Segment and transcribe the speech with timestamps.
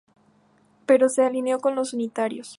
[0.87, 2.49] Pero se alineó con los unitarios.